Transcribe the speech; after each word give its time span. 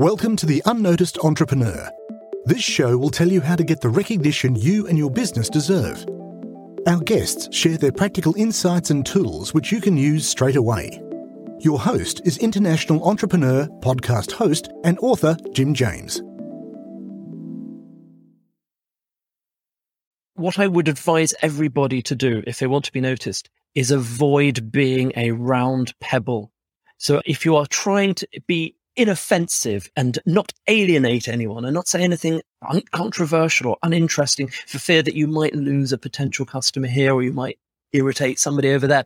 Welcome 0.00 0.34
to 0.36 0.46
The 0.46 0.62
Unnoticed 0.64 1.18
Entrepreneur. 1.18 1.90
This 2.46 2.62
show 2.62 2.96
will 2.96 3.10
tell 3.10 3.28
you 3.28 3.42
how 3.42 3.54
to 3.54 3.62
get 3.62 3.82
the 3.82 3.90
recognition 3.90 4.56
you 4.56 4.86
and 4.86 4.96
your 4.96 5.10
business 5.10 5.50
deserve. 5.50 6.06
Our 6.86 7.00
guests 7.00 7.54
share 7.54 7.76
their 7.76 7.92
practical 7.92 8.34
insights 8.38 8.88
and 8.88 9.04
tools 9.04 9.52
which 9.52 9.70
you 9.70 9.78
can 9.78 9.98
use 9.98 10.26
straight 10.26 10.56
away. 10.56 11.02
Your 11.58 11.78
host 11.78 12.22
is 12.24 12.38
international 12.38 13.06
entrepreneur, 13.06 13.66
podcast 13.82 14.32
host, 14.32 14.70
and 14.84 14.98
author 15.00 15.36
Jim 15.52 15.74
James. 15.74 16.22
What 20.32 20.58
I 20.58 20.66
would 20.66 20.88
advise 20.88 21.34
everybody 21.42 22.00
to 22.00 22.14
do 22.14 22.42
if 22.46 22.58
they 22.58 22.66
want 22.66 22.86
to 22.86 22.92
be 22.92 23.02
noticed 23.02 23.50
is 23.74 23.90
avoid 23.90 24.72
being 24.72 25.12
a 25.14 25.32
round 25.32 25.92
pebble. 26.00 26.52
So 26.96 27.20
if 27.26 27.44
you 27.44 27.56
are 27.56 27.66
trying 27.66 28.14
to 28.14 28.26
be 28.46 28.76
inoffensive 29.00 29.90
and 29.96 30.18
not 30.26 30.52
alienate 30.68 31.26
anyone 31.26 31.64
and 31.64 31.72
not 31.72 31.88
say 31.88 32.02
anything 32.02 32.42
uncontroversial 32.68 33.70
or 33.70 33.78
uninteresting 33.82 34.48
for 34.66 34.78
fear 34.78 35.02
that 35.02 35.14
you 35.14 35.26
might 35.26 35.54
lose 35.54 35.90
a 35.90 35.98
potential 35.98 36.44
customer 36.44 36.86
here 36.86 37.14
or 37.14 37.22
you 37.22 37.32
might 37.32 37.58
irritate 37.94 38.38
somebody 38.38 38.70
over 38.70 38.86
there, 38.86 39.04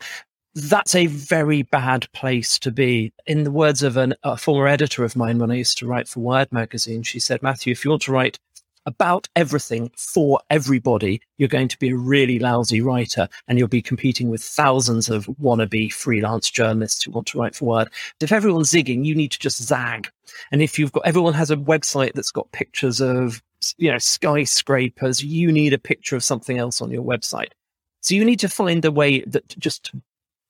that's 0.56 0.96
a 0.96 1.06
very 1.06 1.62
bad 1.62 2.10
place 2.12 2.58
to 2.58 2.72
be. 2.72 3.12
In 3.26 3.44
the 3.44 3.52
words 3.52 3.84
of 3.84 3.96
an, 3.96 4.14
a 4.24 4.36
former 4.36 4.66
editor 4.66 5.04
of 5.04 5.14
mine 5.14 5.38
when 5.38 5.52
I 5.52 5.56
used 5.56 5.78
to 5.78 5.86
write 5.86 6.08
for 6.08 6.20
Wired 6.20 6.52
magazine, 6.52 7.04
she 7.04 7.20
said, 7.20 7.42
Matthew, 7.42 7.70
if 7.70 7.84
you 7.84 7.90
want 7.90 8.02
to 8.02 8.12
write 8.12 8.38
about 8.86 9.28
everything 9.36 9.90
for 9.96 10.40
everybody, 10.50 11.20
you're 11.38 11.48
going 11.48 11.68
to 11.68 11.78
be 11.78 11.90
a 11.90 11.96
really 11.96 12.38
lousy 12.38 12.80
writer 12.80 13.28
and 13.48 13.58
you'll 13.58 13.68
be 13.68 13.82
competing 13.82 14.28
with 14.28 14.42
thousands 14.42 15.08
of 15.08 15.26
wannabe 15.40 15.92
freelance 15.92 16.50
journalists 16.50 17.04
who 17.04 17.10
want 17.10 17.26
to 17.28 17.38
write 17.38 17.54
for 17.54 17.64
Wired. 17.64 17.88
If 18.20 18.32
everyone's 18.32 18.70
zigging, 18.70 19.04
you 19.04 19.14
need 19.14 19.32
to 19.32 19.38
just 19.38 19.62
zag. 19.62 20.10
And 20.52 20.62
if 20.62 20.78
you've 20.78 20.92
got, 20.92 21.06
everyone 21.06 21.34
has 21.34 21.50
a 21.50 21.56
website 21.56 22.12
that's 22.14 22.30
got 22.30 22.52
pictures 22.52 23.00
of, 23.00 23.42
you 23.78 23.90
know, 23.90 23.98
skyscrapers, 23.98 25.24
you 25.24 25.50
need 25.50 25.72
a 25.72 25.78
picture 25.78 26.16
of 26.16 26.24
something 26.24 26.58
else 26.58 26.80
on 26.80 26.90
your 26.90 27.04
website. 27.04 27.52
So 28.00 28.14
you 28.14 28.24
need 28.24 28.40
to 28.40 28.48
find 28.48 28.84
a 28.84 28.92
way 28.92 29.20
that 29.20 29.48
just 29.58 29.92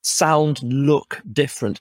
sound, 0.03 0.63
look 0.63 1.23
different. 1.33 1.81